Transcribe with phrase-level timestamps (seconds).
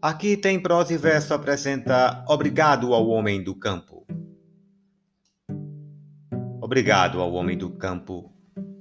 [0.00, 4.06] Aqui tem prosa e verso apresenta Obrigado ao homem do campo.
[6.60, 8.30] Obrigado ao homem do campo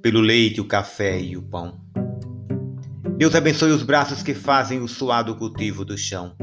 [0.01, 1.79] pelo leite, o café e o pão.
[3.17, 6.36] Deus abençoe os braços que fazem o suado cultivo do chão.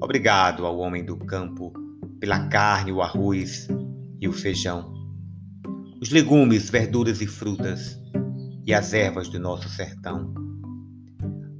[0.00, 1.72] Obrigado ao homem do campo
[2.18, 3.68] pela carne, o arroz
[4.20, 4.92] e o feijão.
[6.02, 7.96] Os legumes, verduras e frutas
[8.66, 10.45] e as ervas do nosso sertão.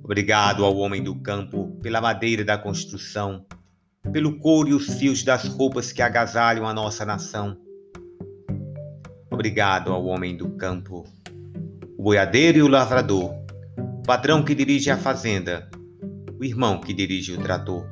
[0.06, 3.45] Obrigado ao homem do campo pela madeira da construção,
[4.12, 7.56] pelo couro e os fios das roupas que agasalham a nossa nação.
[9.29, 11.05] Obrigado ao homem do campo,
[11.98, 13.34] o boiadeiro e o lavrador,
[13.98, 15.69] o patrão que dirige a fazenda,
[16.38, 17.84] o irmão que dirige o trator.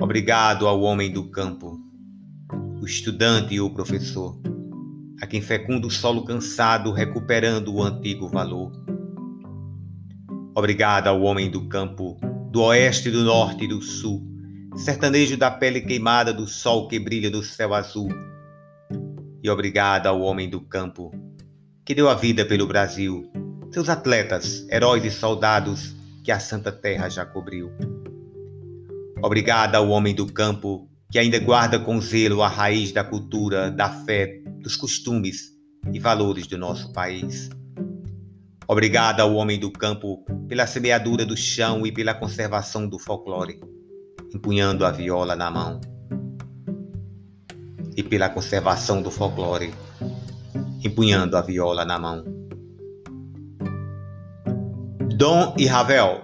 [0.00, 1.78] Obrigado ao homem do campo,
[2.82, 4.36] o estudante e o professor,
[5.22, 8.72] a quem fecunda o solo cansado recuperando o antigo valor.
[10.56, 12.16] Obrigado ao homem do campo,
[12.48, 14.22] do oeste, do norte e do sul,
[14.76, 18.08] sertanejo da pele queimada do sol que brilha do céu azul.
[19.42, 21.10] E obrigado ao homem do campo,
[21.84, 23.28] que deu a vida pelo Brasil,
[23.72, 27.72] seus atletas, heróis e soldados que a santa terra já cobriu.
[29.20, 33.90] Obrigado ao homem do campo, que ainda guarda com zelo a raiz da cultura, da
[33.90, 35.50] fé, dos costumes
[35.92, 37.50] e valores do nosso país.
[38.66, 43.60] Obrigado ao homem do campo pela semeadura do chão e pela conservação do folclore,
[44.34, 45.80] empunhando a viola na mão.
[47.96, 49.72] E pela conservação do folclore,
[50.82, 52.24] empunhando a viola na mão.
[55.16, 56.23] Dom e Ravel